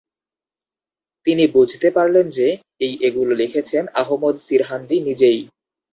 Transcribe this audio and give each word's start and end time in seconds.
তিনি 1.27 1.43
বুঝতে 1.47 1.87
পারলেন 1.89 2.25
যে 2.29 2.47
এই 2.81 2.93
এগুলো 3.07 3.31
লিখেছেন 3.35 3.83
আহমদ 4.01 4.35
সিরহান্দি 4.45 4.97
নিজেই। 5.07 5.39